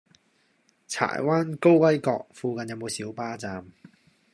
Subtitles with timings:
[0.87, 3.71] 柴灣高威閣附近有無小巴站？